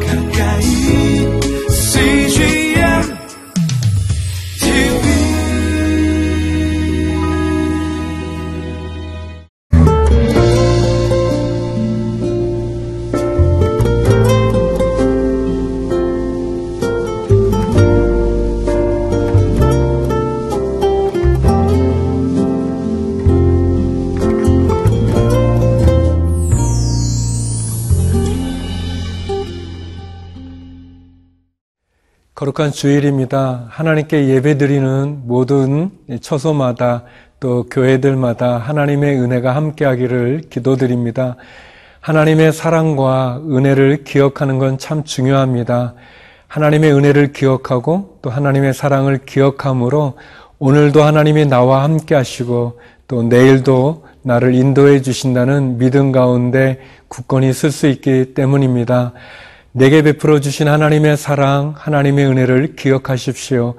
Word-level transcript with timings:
가까 0.00 0.21
거룩한 32.42 32.72
주일입니다. 32.72 33.66
하나님께 33.68 34.26
예배드리는 34.26 35.22
모든 35.26 35.92
처소마다 36.20 37.04
또 37.38 37.66
교회들마다 37.70 38.58
하나님의 38.58 39.20
은혜가 39.20 39.54
함께하기를 39.54 40.42
기도드립니다. 40.50 41.36
하나님의 42.00 42.52
사랑과 42.52 43.40
은혜를 43.48 44.02
기억하는 44.02 44.58
건 44.58 44.76
참 44.76 45.04
중요합니다. 45.04 45.94
하나님의 46.48 46.92
은혜를 46.92 47.32
기억하고 47.32 48.18
또 48.22 48.30
하나님의 48.30 48.74
사랑을 48.74 49.18
기억함으로 49.24 50.14
오늘도 50.58 51.00
하나님이 51.00 51.46
나와 51.46 51.84
함께 51.84 52.16
하시고 52.16 52.80
또 53.06 53.22
내일도 53.22 54.04
나를 54.22 54.56
인도해 54.56 55.00
주신다는 55.00 55.78
믿음 55.78 56.10
가운데 56.10 56.80
굳건히 57.06 57.52
쓸 57.52 57.70
수 57.70 57.86
있기 57.86 58.34
때문입니다. 58.34 59.12
내게 59.72 60.02
베풀어 60.02 60.40
주신 60.40 60.68
하나님의 60.68 61.16
사랑, 61.16 61.74
하나님의 61.76 62.26
은혜를 62.26 62.76
기억하십시오. 62.76 63.74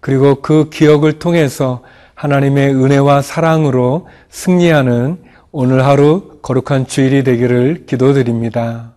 그리고 0.00 0.40
그 0.40 0.70
기억을 0.70 1.18
통해서 1.18 1.82
하나님의 2.14 2.74
은혜와 2.74 3.22
사랑으로 3.22 4.08
승리하는 4.30 5.22
오늘 5.52 5.84
하루 5.84 6.38
거룩한 6.42 6.86
주일이 6.86 7.22
되기를 7.22 7.84
기도드립니다. 7.86 8.94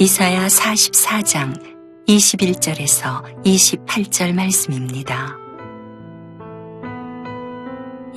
이사야 0.00 0.46
44장 0.46 1.60
21절에서 2.06 3.42
28절 3.44 4.32
말씀입니다. 4.32 5.47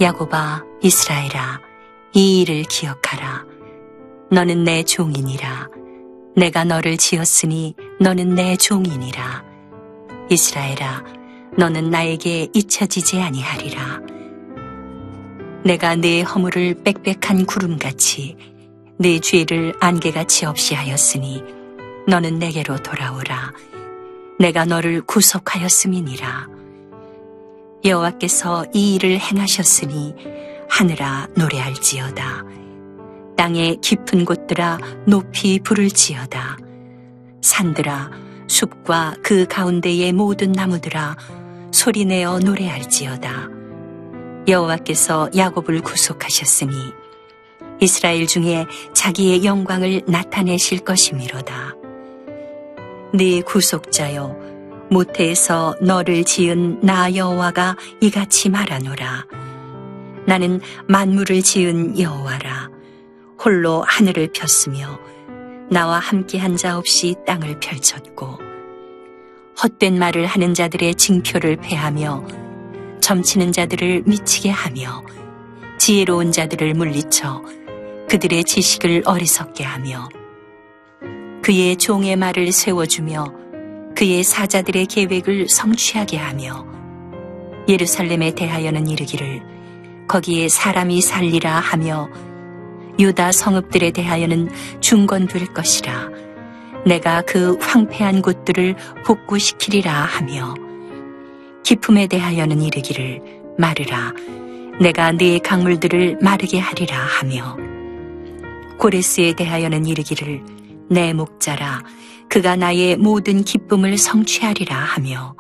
야곱아 0.02 0.64
이스라엘아 0.82 1.62
이 2.14 2.42
일을 2.42 2.64
기억하라. 2.64 3.46
너는 4.32 4.64
내 4.64 4.82
종이니라. 4.82 5.70
내가 6.36 6.64
너를 6.64 6.98
지었으니 6.98 7.76
너는 8.00 8.34
내 8.34 8.58
종이니라. 8.58 9.44
이스라엘아 10.32 11.04
너는 11.56 11.92
나에게 11.92 12.48
잊혀지지 12.52 13.22
아니하리라. 13.22 14.00
내가 15.64 15.96
네 15.96 16.24
허물을 16.24 16.82
빽빽한 16.84 17.46
구름같이 17.46 18.38
네 18.98 19.20
죄를 19.20 19.76
안개같이 19.80 20.48
없이 20.48 20.74
하였으니 20.74 21.44
너는 22.08 22.40
내게로 22.40 22.78
돌아오라. 22.78 23.54
내가 24.40 24.66
너를 24.66 25.02
구속하였음이니라 25.04 26.61
여호와께서 27.84 28.66
이 28.74 28.96
일을 28.96 29.20
행하셨으니 29.20 30.16
하늘아 30.70 31.28
노래할지어다. 31.36 32.44
땅의 33.36 33.78
깊은 33.82 34.26
곳들아 34.26 34.78
높이 35.08 35.60
부를지어다. 35.60 36.58
산들아 37.42 38.12
숲과 38.48 39.16
그 39.24 39.48
가운데의 39.48 40.14
모든 40.14 40.52
나무들아 40.52 41.18
소리내어 41.72 42.40
노래할지어다. 42.40 43.50
여호와께서 44.48 45.30
야곱을 45.36 45.82
구속하셨으니 45.82 46.76
이스라엘 47.80 48.28
중에 48.28 48.68
자기의 48.94 49.44
영광을 49.44 50.04
나타내실 50.06 50.80
것이미로다. 50.80 51.76
네 53.14 53.42
구속자여 53.42 54.41
모태에서 54.92 55.78
너를 55.82 56.26
지은 56.26 56.82
나 56.82 57.16
여호와가 57.16 57.78
이같이 58.02 58.50
말하노라. 58.50 59.26
나는 60.28 60.60
만물을 60.90 61.42
지은 61.42 61.98
여호와라. 61.98 62.70
홀로 63.44 63.84
하늘을 63.88 64.34
폈으며 64.34 65.00
나와 65.70 65.98
함께 65.98 66.38
한 66.38 66.58
자 66.58 66.78
없이 66.78 67.16
땅을 67.26 67.60
펼쳤고 67.62 68.38
헛된 69.64 69.98
말을 69.98 70.26
하는 70.26 70.54
자들의 70.54 70.96
징표를 70.96 71.56
패하며 71.56 72.28
점치는 73.00 73.54
자들을 73.54 74.04
미치게 74.06 74.50
하며 74.50 75.04
지혜로운 75.80 76.34
자들을 76.34 76.74
물리쳐 76.74 77.42
그들의 78.10 78.44
지식을 78.44 79.04
어리석게 79.06 79.64
하며 79.64 80.10
그의 81.42 81.78
종의 81.78 82.18
말을 82.18 82.52
세워주며 82.52 83.41
그의 83.96 84.24
사자들의 84.24 84.86
계획을 84.88 85.50
성취하게 85.50 86.18
하며 86.18 86.66
예루살렘에 87.68 88.34
대하여는 88.36 88.88
이르기를 88.88 89.42
거기에 90.08 90.50
사람이 90.50 91.02
살리라 91.02 91.60
하며 91.60 92.10
유다 93.00 93.32
성읍들에 93.32 93.92
대하여는 93.92 94.50
중건될 94.80 95.54
것이라 95.54 96.10
내가 96.86 97.22
그 97.22 97.58
황폐한 97.62 98.22
곳들을 98.22 98.76
복구시키리라 99.06 99.92
하며 99.92 100.56
기품에 101.64 102.08
대하여는 102.08 102.62
이르기를 102.62 103.22
마르라. 103.58 104.14
내가 104.80 105.12
네 105.12 105.38
강물들을 105.40 106.18
마르게 106.22 106.58
하리라 106.60 106.98
하며 106.98 107.56
고레스에 108.80 109.34
대하여는 109.34 109.86
이르기를 109.86 110.42
내 110.92 111.14
목자라 111.14 111.84
그가 112.30 112.58
나의 112.58 112.98
모든 112.98 113.46
기쁨을 113.46 113.98
성취하리라 113.98 114.76
하며 114.76 115.36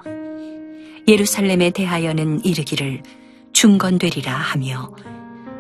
예루살렘에 1.10 1.72
대하여는 1.72 2.46
이르기를 2.46 3.04
중건되리라 3.52 4.34
하며 4.34 4.94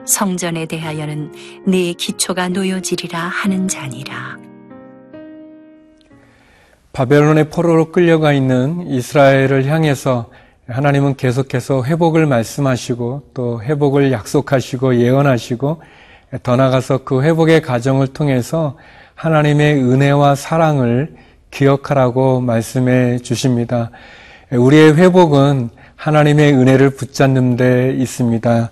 성전에 0.06 0.66
대하여는 0.66 1.34
네 1.68 1.91
기초가 1.94 2.50
놓여지리라 2.50 3.19
하는 3.19 3.68
자니라. 3.68 4.38
바벨론의 6.94 7.50
포로로 7.50 7.91
끌려가 7.91 8.31
있는 8.31 8.88
이스라엘을 8.88 9.66
향해서 9.66 10.29
하나님은 10.68 11.16
계속해서 11.16 11.84
회복을 11.84 12.28
말씀하시고 12.28 13.31
또 13.34 13.62
회복을 13.62 14.12
약속하시고 14.13 14.96
예언하시고 14.96 15.81
더 16.44 16.56
나아가서 16.56 17.03
그 17.03 17.23
회복의 17.23 17.62
과정을 17.62 18.08
통해서 18.08 18.78
하나님의 19.22 19.76
은혜와 19.76 20.34
사랑을 20.34 21.14
기억하라고 21.52 22.42
말씀해 22.42 23.20
주십니다. 23.20 23.92
우리의 24.52 24.96
회복은 24.96 25.70
하나님의 25.96 26.54
은혜를 26.56 26.96
붙잡는 26.96 27.56
데 27.56 27.94
있습니다. 28.00 28.72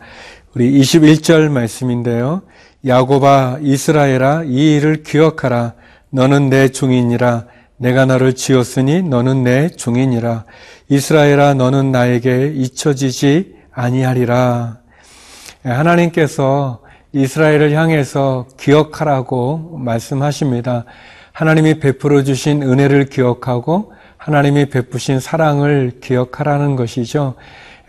우리 0.56 0.72
21절 0.72 1.50
말씀인데요. 1.50 2.42
야곱아 2.84 3.60
이스라엘아 3.62 4.46
이 4.48 4.78
일을 4.78 5.04
기억하라 5.04 5.74
너는 6.10 6.50
내 6.50 6.70
종이니라 6.70 7.46
내가 7.78 8.08
너를 8.08 8.34
지었으니 8.34 9.04
너는 9.04 9.44
내 9.44 9.70
종이니라 9.70 10.46
이스라엘아 10.88 11.54
너는 11.54 11.92
나에게 11.92 12.54
잊혀지지 12.56 13.54
아니하리라 13.72 14.80
하나님께서 15.64 16.82
이스라엘을 17.12 17.72
향해서 17.72 18.46
기억하라고 18.60 19.78
말씀하십니다. 19.80 20.86
하나님이 21.32 21.80
베풀어 21.80 22.24
주신 22.24 22.62
은혜를 22.62 23.06
기억하고 23.06 23.94
하나님이 24.18 24.70
베푸신 24.70 25.20
사랑을 25.20 25.94
기억하라는 26.02 26.76
것이죠. 26.76 27.36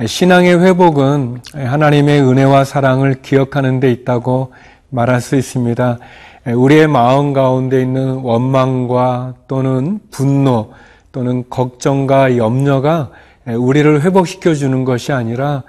신앙의 0.07 0.61
회복은 0.61 1.43
하나님의 1.55 2.23
은혜와 2.23 2.65
사랑을 2.65 3.21
기억하는 3.21 3.81
데 3.81 3.91
있다고 3.91 4.53
말할 4.89 5.21
수 5.21 5.37
있습니다. 5.37 5.99
우리의 6.47 6.87
마음 6.87 7.35
가운데 7.35 7.83
있는 7.83 8.15
원망과 8.21 9.35
또는 9.49 10.01
분노 10.11 10.73
또는 11.13 11.45
걱정과 11.51 12.39
염려가 12.39 13.11
우리를 13.47 14.01
회복시켜 14.01 14.55
주는 14.55 14.85
것이 14.85 15.13
아니라 15.13 15.65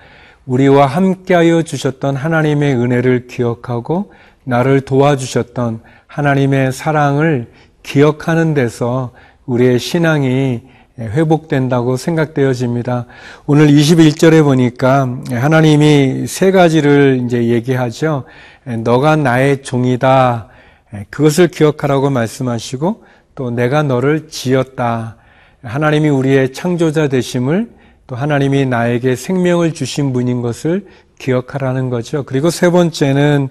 우리와 0.46 0.88
함께하여 0.88 1.62
주셨던 1.62 2.16
하나님의 2.16 2.76
은혜를 2.76 3.28
기억하고 3.28 4.12
나를 4.44 4.82
도와주셨던 4.82 5.82
하나님의 6.08 6.72
사랑을 6.72 7.52
기억하는 7.84 8.54
데서 8.54 9.12
우리의 9.46 9.80
신앙이 9.80 10.62
회복된다고 11.00 11.96
생각되어집니다. 11.96 13.06
오늘 13.46 13.68
21절에 13.68 14.44
보니까 14.44 15.20
하나님이 15.32 16.28
세 16.28 16.52
가지를 16.52 17.22
이제 17.26 17.46
얘기하죠. 17.46 18.26
너가 18.84 19.16
나의 19.16 19.64
종이다. 19.64 20.50
그것을 21.10 21.48
기억하라고 21.48 22.10
말씀하시고 22.10 23.04
또 23.36 23.52
내가 23.52 23.84
너를 23.84 24.28
지었다. 24.28 25.18
하나님이 25.64 26.10
우리의 26.10 26.54
창조자 26.54 27.08
되심을 27.08 27.70
또 28.08 28.16
하나님이 28.16 28.66
나에게 28.66 29.16
생명을 29.16 29.74
주신 29.74 30.14
분인 30.14 30.42
것을 30.42 30.86
기억하라는 31.20 31.90
거죠. 31.90 32.24
그리고 32.24 32.50
세 32.50 32.70
번째는 32.70 33.50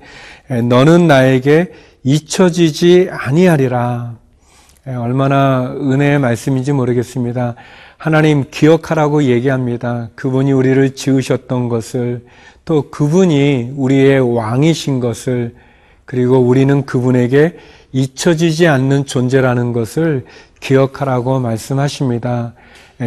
너는 0.69 1.07
나에게 1.07 1.73
잊혀지지 2.03 3.09
아니하리라. 3.11 4.19
얼마나 4.87 5.75
은혜의 5.79 6.19
말씀인지 6.19 6.73
모르겠습니다. 6.73 7.55
하나님 7.97 8.45
기억하라고 8.51 9.25
얘기합니다. 9.25 10.09
그분이 10.15 10.53
우리를 10.53 10.95
지으셨던 10.95 11.69
것을 11.69 12.25
또 12.65 12.91
그분이 12.91 13.75
우리의 13.77 14.21
왕이신 14.21 15.01
것을 15.01 15.55
그리고 16.11 16.41
우리는 16.41 16.85
그분에게 16.87 17.57
잊혀지지 17.93 18.67
않는 18.67 19.07
존재라는 19.07 19.73
것을 19.73 20.25
기억하라고 20.59 21.39
말씀하십니다. 21.39 22.55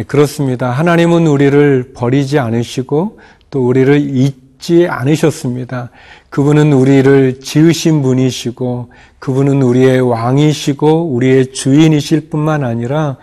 그렇습니다. 0.06 0.70
하나님은 0.70 1.26
우리를 1.26 1.92
버리지 1.94 2.38
않으시고 2.38 3.20
또 3.50 3.66
우리를 3.66 4.16
잊지 4.16 4.86
않으셨습니다. 4.88 5.90
그분은 6.30 6.72
우리를 6.72 7.40
지으신 7.40 8.00
분이시고 8.00 8.90
그분은 9.18 9.60
우리의 9.60 10.00
왕이시고 10.00 11.14
우리의 11.14 11.52
주인이실 11.52 12.30
뿐만 12.30 12.64
아니라 12.64 13.18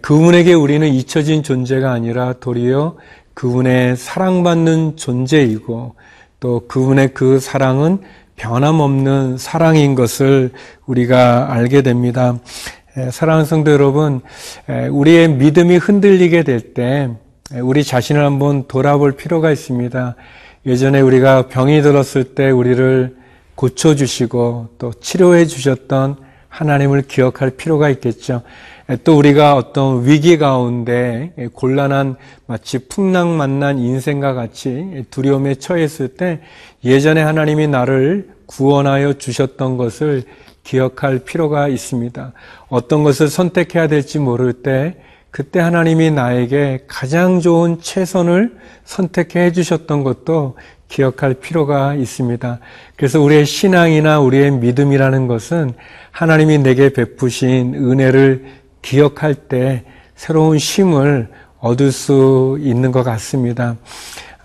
그분에게 0.00 0.54
우리는 0.54 0.88
잊혀진 0.88 1.42
존재가 1.42 1.92
아니라 1.92 2.32
도리어 2.40 2.96
그분의 3.34 3.98
사랑받는 3.98 4.96
존재이고 4.96 5.94
또 6.40 6.62
그분의 6.66 7.12
그 7.12 7.38
사랑은 7.38 7.98
변함없는 8.40 9.36
사랑인 9.36 9.94
것을 9.94 10.50
우리가 10.86 11.52
알게 11.52 11.82
됩니다. 11.82 12.38
사랑하는 13.10 13.44
성도 13.44 13.70
여러분, 13.70 14.22
우리의 14.90 15.28
믿음이 15.28 15.76
흔들리게 15.76 16.42
될 16.42 16.72
때 16.72 17.10
우리 17.60 17.84
자신을 17.84 18.24
한번 18.24 18.64
돌아볼 18.66 19.12
필요가 19.12 19.50
있습니다. 19.50 20.16
예전에 20.64 21.00
우리가 21.00 21.48
병이 21.48 21.82
들었을 21.82 22.34
때 22.34 22.50
우리를 22.50 23.14
고쳐주시고 23.56 24.68
또 24.78 24.92
치료해 24.94 25.44
주셨던 25.44 26.16
하나님을 26.50 27.02
기억할 27.02 27.50
필요가 27.50 27.88
있겠죠. 27.88 28.42
또 29.04 29.16
우리가 29.16 29.54
어떤 29.54 30.04
위기 30.04 30.36
가운데 30.36 31.32
곤란한 31.54 32.16
마치 32.46 32.78
풍랑 32.88 33.36
만난 33.36 33.78
인생과 33.78 34.34
같이 34.34 35.04
두려움에 35.10 35.54
처했을 35.54 36.08
때 36.08 36.40
예전에 36.84 37.22
하나님이 37.22 37.68
나를 37.68 38.30
구원하여 38.46 39.14
주셨던 39.14 39.76
것을 39.76 40.24
기억할 40.64 41.20
필요가 41.20 41.68
있습니다. 41.68 42.32
어떤 42.68 43.04
것을 43.04 43.28
선택해야 43.28 43.86
될지 43.86 44.18
모를 44.18 44.52
때 44.52 44.96
그때 45.30 45.60
하나님이 45.60 46.10
나에게 46.10 46.84
가장 46.88 47.40
좋은 47.40 47.80
최선을 47.80 48.56
선택해 48.84 49.52
주셨던 49.52 50.02
것도 50.02 50.56
기억할 50.90 51.34
필요가 51.34 51.94
있습니다. 51.94 52.58
그래서 52.96 53.20
우리의 53.20 53.46
신앙이나 53.46 54.20
우리의 54.20 54.50
믿음이라는 54.50 55.28
것은 55.28 55.72
하나님이 56.10 56.58
내게 56.58 56.92
베푸신 56.92 57.74
은혜를 57.74 58.44
기억할 58.82 59.34
때 59.34 59.84
새로운 60.16 60.58
힘을 60.58 61.28
얻을 61.60 61.92
수 61.92 62.58
있는 62.60 62.90
것 62.90 63.04
같습니다. 63.04 63.76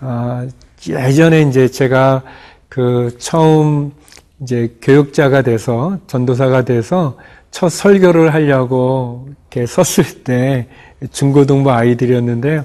어, 0.00 0.46
예전에 0.88 1.42
이제 1.42 1.68
제가 1.68 2.22
그 2.68 3.16
처음 3.18 3.92
이제 4.40 4.76
교육자가 4.80 5.42
돼서 5.42 5.98
전도사가 6.06 6.64
돼서 6.64 7.18
첫 7.50 7.70
설교를 7.70 8.34
하려고 8.34 9.28
이렇게 9.50 9.66
섰을 9.66 10.22
때 10.22 10.68
중고등부 11.10 11.72
아이들이었는데요. 11.72 12.64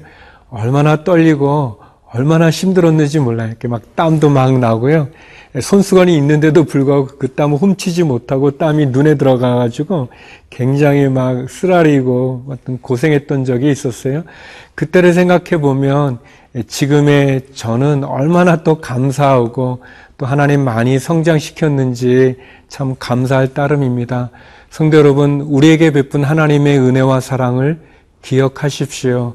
얼마나 0.50 1.04
떨리고 1.04 1.81
얼마나 2.14 2.50
힘들었는지 2.50 3.20
몰라요. 3.20 3.50
이렇게 3.50 3.68
막 3.68 3.96
땀도 3.96 4.30
막 4.30 4.58
나고요. 4.58 5.10
손수건이 5.60 6.16
있는데도 6.18 6.64
불구하고 6.64 7.08
그 7.18 7.34
땀을 7.34 7.58
훔치지 7.58 8.04
못하고 8.04 8.52
땀이 8.52 8.88
눈에 8.88 9.16
들어가가지고 9.16 10.10
굉장히 10.50 11.08
막 11.10 11.50
쓰라리고 11.50 12.46
어떤 12.50 12.80
고생했던 12.80 13.46
적이 13.46 13.72
있었어요. 13.72 14.24
그때를 14.76 15.14
생각해 15.14 15.62
보면 15.62 16.20
지금의 16.68 17.48
저는 17.54 18.04
얼마나 18.04 18.64
또 18.64 18.80
감사하고 18.82 19.82
또 20.18 20.26
하나님 20.26 20.62
많이 20.62 21.00
성장시켰는지 21.00 22.38
참 22.68 22.96
감사할 23.00 23.54
따름입니다. 23.54 24.30
성도 24.70 24.98
여러분, 24.98 25.42
우리에게 25.42 25.92
베푼 25.92 26.24
하나님의 26.24 26.78
은혜와 26.78 27.20
사랑을 27.20 27.80
기억하십시오. 28.22 29.34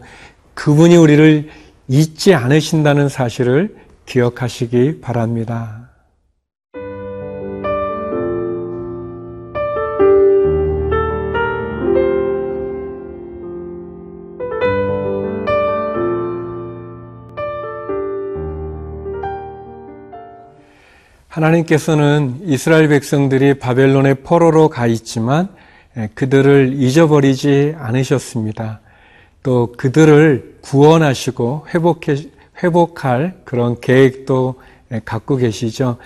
그분이 0.55 0.97
우리를 0.97 1.49
잊지 1.89 2.35
않으신다는 2.35 3.09
사실을 3.09 3.77
기억하시기 4.07 5.01
바랍니다. 5.01 5.91
하나님께서는 21.29 22.41
이스라엘 22.45 22.89
백성들이 22.89 23.59
바벨론의 23.59 24.23
포로로 24.23 24.71
가 24.71 24.87
있지만 24.87 25.49
그들을 26.15 26.73
잊어버리지 26.75 27.75
않으셨습니다. 27.79 28.81
또 29.47 29.73
그들을 29.77 30.57
구원하시고 30.61 31.67
회복해, 31.73 32.17
회복할 32.65 33.43
그런 33.45 33.81
계획도 33.81 34.57
갖고 35.05 35.37
계시죠. 35.37 35.99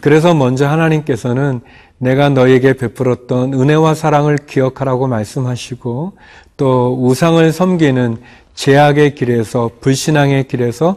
그래서 0.00 0.34
먼저 0.34 0.66
하나님께서는 0.66 1.60
내가 1.98 2.28
너에게 2.28 2.72
베풀었던 2.72 3.54
은혜와 3.54 3.94
사랑을 3.94 4.36
기억하라고 4.36 5.06
말씀하시고 5.06 6.14
또 6.56 6.98
우상을 7.00 7.52
섬기는 7.52 8.16
제약의 8.54 9.14
길에서 9.14 9.70
불신앙의 9.80 10.48
길에서 10.48 10.96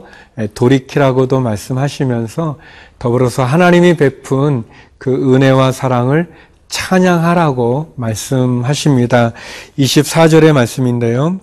돌이키라고도 0.56 1.40
말씀하시면서 1.40 2.58
더불어서 2.98 3.44
하나님이 3.44 3.96
베푼 3.96 4.64
그 4.98 5.36
은혜와 5.36 5.72
사랑을 5.72 6.32
찬양하라고 6.68 7.94
말씀하십니다. 7.96 9.34
24절의 9.78 10.54
말씀인데요. 10.54 11.42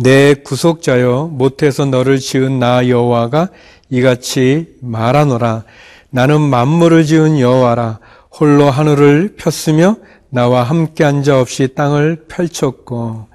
내 0.00 0.34
구속자여 0.34 1.30
못해서 1.32 1.84
너를 1.84 2.18
지은 2.18 2.60
나 2.60 2.88
여호와가 2.88 3.48
이같이 3.90 4.76
말하노라 4.80 5.64
나는 6.10 6.40
만물을 6.40 7.04
지은 7.04 7.40
여호와라 7.40 7.98
홀로 8.38 8.70
하늘을 8.70 9.34
폈으며 9.36 9.96
나와 10.30 10.62
함께 10.62 11.04
앉아 11.04 11.40
없이 11.40 11.74
땅을 11.74 12.26
펼쳤고 12.28 13.26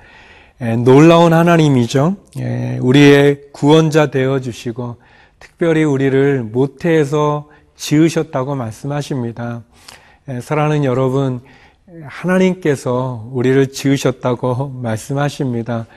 놀라운 0.86 1.34
하나님이죠. 1.34 2.16
우리의 2.80 3.42
구원자 3.52 4.10
되어 4.10 4.40
주시고 4.40 4.96
특별히 5.40 5.84
우리를 5.84 6.44
모태에서 6.44 7.50
지으셨다고 7.76 8.56
말씀하십니다. 8.56 9.64
사랑하는 10.42 10.86
여러분, 10.86 11.42
하나님께서 12.06 13.28
우리를 13.34 13.74
지으셨다고 13.74 14.70
말씀하십니다. 14.70 15.88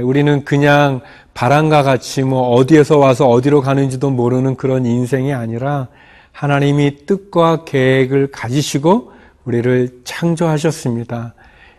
우리는 0.00 0.44
그냥 0.44 1.00
바람과 1.34 1.82
같이 1.82 2.22
뭐 2.22 2.48
어디에서 2.54 2.98
와서 2.98 3.28
어디로 3.28 3.60
가는지도 3.60 4.10
모르는 4.10 4.56
그런 4.56 4.86
인생이 4.86 5.34
아니라 5.34 5.88
하나님이 6.32 7.04
뜻과 7.04 7.64
계획을 7.64 8.30
가지시고 8.30 9.12
우리를 9.44 10.00
창조하셨습니다. 10.04 11.34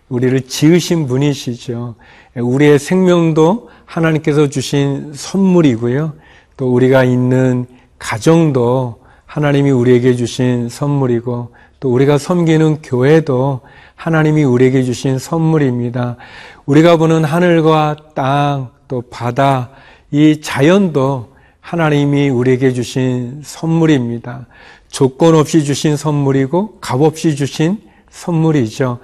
우리를 0.10 0.42
지으신 0.42 1.08
분이시죠. 1.08 1.96
우리의 2.36 2.78
생명도 2.78 3.70
하나님께서 3.86 4.48
주신 4.48 5.12
선물이고요. 5.14 6.14
또 6.58 6.72
우리가 6.72 7.04
있는 7.04 7.66
가정도 7.98 9.02
하나님이 9.26 9.72
우리에게 9.72 10.16
주신 10.16 10.70
선물이고 10.70 11.50
또 11.80 11.92
우리가 11.92 12.20
섬기는 12.20 12.84
교회도 12.84 13.62
하나님이 13.96 14.44
우리에게 14.44 14.84
주신 14.84 15.18
선물입니다. 15.18 16.18
우리가 16.66 16.98
보는 16.98 17.24
하늘과 17.24 17.96
땅, 18.16 18.70
또 18.88 19.02
바다, 19.10 19.70
이 20.12 20.42
자연도 20.42 21.34
하나님이 21.60 22.30
우리에게 22.30 22.74
주신 22.74 23.42
선물입니다. 23.44 24.48
조건 24.90 25.36
없이 25.36 25.64
주신 25.64 25.98
선물이고 25.98 26.80
값 26.80 27.02
없이 27.02 27.36
주신 27.36 27.80
선물이죠. 28.10 29.00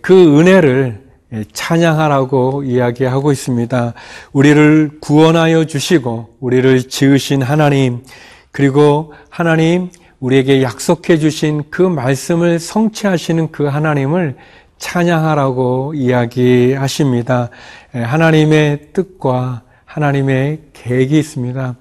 그 0.00 0.38
은혜를 0.38 1.08
예, 1.34 1.44
찬양하라고 1.52 2.62
이야기하고 2.62 3.32
있습니다. 3.32 3.92
우리를 4.32 4.92
구원하여 5.00 5.66
주시고 5.66 6.36
우리를 6.40 6.88
지으신 6.88 7.42
하나님 7.42 8.02
그리고 8.50 9.12
하나님 9.28 9.90
우리에게 10.20 10.62
약속해 10.62 11.18
주신 11.18 11.62
그 11.70 11.82
말씀을 11.82 12.58
성취하시는 12.58 13.52
그 13.52 13.64
하나님을 13.66 14.36
찬양하라고 14.78 15.94
이야기하십니다. 15.94 17.50
예, 17.94 18.00
하나님의 18.00 18.88
뜻과 18.92 19.62
하나님의 19.84 20.60
계획이 20.72 21.18
있습니다. 21.18 21.76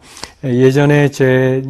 예, 0.45 0.49
예전에 0.55 1.09
제 1.09 1.63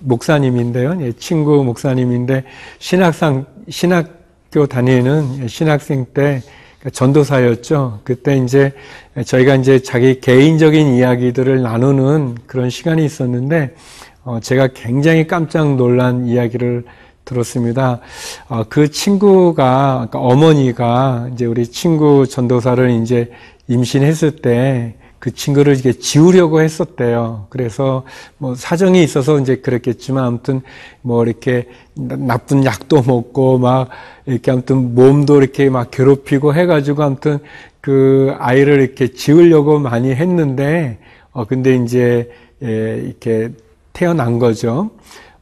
목사님인데요. 0.00 0.98
예, 1.00 1.12
친구 1.12 1.62
목사님인데 1.64 2.44
신학상 2.78 3.46
신학교 3.68 4.66
다니는 4.68 5.48
신학생 5.48 6.06
때 6.12 6.42
전도사였죠. 6.92 8.00
그때 8.04 8.36
이제 8.36 8.72
저희가 9.24 9.54
이제 9.56 9.80
자기 9.80 10.20
개인적인 10.20 10.94
이야기들을 10.94 11.62
나누는 11.62 12.36
그런 12.46 12.68
시간이 12.68 13.04
있었는데 13.04 13.74
어, 14.24 14.40
제가 14.40 14.68
굉장히 14.74 15.26
깜짝 15.26 15.76
놀란 15.76 16.26
이야기를 16.26 16.84
들었습니다. 17.24 18.00
어, 18.48 18.64
그 18.68 18.90
친구가 18.90 20.08
그러니까 20.10 20.18
어머니가 20.18 21.28
이제 21.32 21.46
우리 21.46 21.66
친구 21.66 22.26
전도사를 22.26 22.90
이제 22.90 23.30
임신했을 23.68 24.36
때 24.36 24.96
그 25.24 25.32
친구를 25.32 25.78
이게 25.78 25.94
지우려고 25.94 26.60
했었대요. 26.60 27.46
그래서 27.48 28.04
뭐 28.36 28.54
사정이 28.54 29.02
있어서 29.02 29.40
이제 29.40 29.56
그랬겠지만 29.56 30.22
아무튼 30.22 30.60
뭐 31.00 31.24
이렇게 31.24 31.66
나쁜 31.94 32.62
약도 32.66 33.00
먹고 33.00 33.56
막 33.56 33.88
이렇게 34.26 34.50
아무튼 34.50 34.94
몸도 34.94 35.40
이렇게 35.40 35.70
막 35.70 35.90
괴롭히고 35.90 36.52
해가지고 36.54 37.04
아무튼 37.04 37.38
그 37.80 38.34
아이를 38.38 38.82
이렇게 38.82 39.14
지우려고 39.14 39.78
많이 39.78 40.14
했는데 40.14 40.98
어 41.32 41.46
근데 41.46 41.74
이제 41.76 42.30
예, 42.62 43.00
이렇게 43.02 43.48
태어난 43.94 44.38
거죠. 44.38 44.90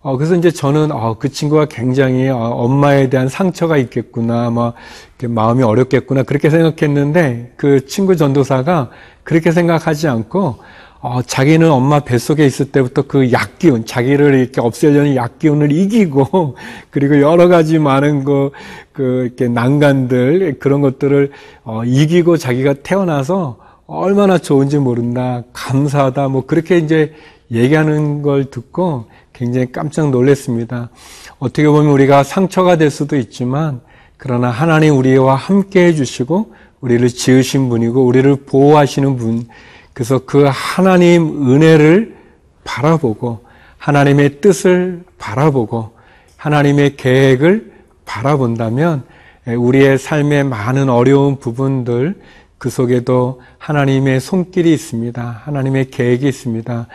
어, 0.02 0.16
그래서 0.16 0.34
이제 0.36 0.50
저는, 0.50 0.92
어, 0.92 1.16
그 1.18 1.28
친구가 1.30 1.66
굉장히, 1.66 2.28
어, 2.28 2.36
엄마에 2.36 3.08
대한 3.08 3.28
상처가 3.28 3.76
있겠구나, 3.76 4.50
뭐, 4.50 4.74
마음이 5.22 5.62
어렵겠구나, 5.62 6.24
그렇게 6.24 6.50
생각했는데, 6.50 7.54
그 7.56 7.86
친구 7.86 8.16
전도사가 8.16 8.90
그렇게 9.22 9.52
생각하지 9.52 10.08
않고, 10.08 10.58
어, 11.00 11.22
자기는 11.22 11.70
엄마 11.70 12.00
뱃속에 12.00 12.44
있을 12.44 12.72
때부터 12.72 13.02
그 13.02 13.32
약기운, 13.32 13.86
자기를 13.86 14.34
이렇게 14.34 14.60
없애려는 14.60 15.14
약기운을 15.16 15.70
이기고, 15.72 16.56
그리고 16.90 17.20
여러 17.20 17.46
가지 17.46 17.78
많은 17.78 18.24
그, 18.24 18.50
그, 18.92 19.22
이렇게 19.26 19.46
난간들, 19.48 20.58
그런 20.58 20.80
것들을, 20.80 21.30
어, 21.62 21.84
이기고 21.84 22.36
자기가 22.36 22.74
태어나서 22.82 23.58
얼마나 23.86 24.36
좋은지 24.36 24.78
모른다, 24.78 25.44
감사하다, 25.52 26.26
뭐, 26.28 26.44
그렇게 26.44 26.78
이제 26.78 27.12
얘기하는 27.52 28.22
걸 28.22 28.46
듣고 28.46 29.06
굉장히 29.32 29.70
깜짝 29.70 30.10
놀랐습니다. 30.10 30.90
어떻게 31.38 31.68
보면 31.68 31.92
우리가 31.92 32.24
상처가 32.24 32.76
될 32.76 32.90
수도 32.90 33.16
있지만 33.16 33.80
그러나 34.16 34.50
하나님 34.50 34.96
우리와 34.96 35.34
함께 35.34 35.86
해주시고 35.86 36.54
우리를 36.80 37.08
지으신 37.08 37.68
분이고 37.68 38.04
우리를 38.04 38.36
보호하시는 38.46 39.16
분 39.16 39.46
그래서 39.92 40.20
그 40.24 40.48
하나님 40.50 41.50
은혜를 41.50 42.16
바라보고 42.64 43.44
하나님의 43.78 44.40
뜻을 44.40 45.02
바라보고 45.18 45.92
하나님의 46.36 46.96
계획을 46.96 47.72
바라본다면 48.04 49.04
우리의 49.46 49.98
삶의 49.98 50.44
많은 50.44 50.88
어려운 50.88 51.36
부분들 51.38 52.20
그 52.62 52.70
속에도 52.70 53.40
하나님의 53.58 54.20
손길이 54.20 54.72
있습니다. 54.72 55.42
하나님의 55.46 55.90
계획이 55.90 56.28
있습니다. 56.28 56.86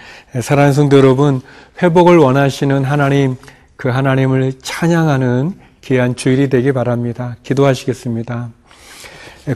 사랑하는 0.41 0.71
성도 0.71 0.97
여러분, 0.97 1.41
회복을 1.83 2.17
원하시는 2.17 2.85
하나님, 2.85 3.35
그 3.75 3.89
하나님을 3.89 4.53
찬양하는 4.61 5.51
귀한 5.81 6.15
주일이 6.15 6.47
되기 6.47 6.71
바랍니다. 6.71 7.35
기도하시겠습니다. 7.43 8.49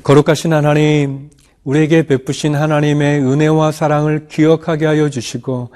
거룩하신 0.03 0.51
하나님, 0.51 1.29
우리에게 1.63 2.05
베푸신 2.07 2.55
하나님의 2.55 3.21
은혜와 3.21 3.71
사랑을 3.71 4.27
기억하게 4.27 4.87
하여 4.87 5.09
주시고, 5.09 5.69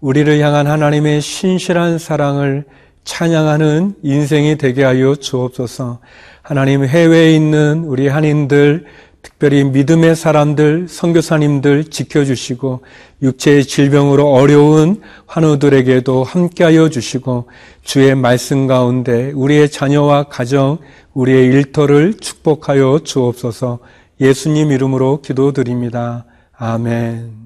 우리를 0.00 0.40
향한 0.40 0.66
하나님의 0.66 1.20
신실한 1.20 2.00
사랑을 2.00 2.64
찬양하는 3.04 3.94
인생이 4.02 4.58
되게 4.58 4.82
하여 4.82 5.14
주옵소서. 5.14 6.00
하나님 6.42 6.84
해외에 6.84 7.34
있는 7.34 7.84
우리 7.86 8.08
한인들 8.08 8.86
특별히 9.26 9.64
믿음의 9.64 10.14
사람들, 10.14 10.86
선교사님들 10.88 11.84
지켜주시고 11.90 12.82
육체의 13.22 13.64
질병으로 13.64 14.30
어려운 14.30 15.02
환우들에게도 15.26 16.22
함께하여 16.22 16.88
주시고 16.90 17.48
주의 17.82 18.14
말씀 18.14 18.68
가운데 18.68 19.32
우리의 19.32 19.68
자녀와 19.68 20.28
가정, 20.28 20.78
우리의 21.12 21.46
일터를 21.46 22.14
축복하여 22.14 23.00
주옵소서 23.02 23.80
예수님 24.20 24.70
이름으로 24.70 25.20
기도드립니다. 25.22 26.24
아멘. 26.56 27.45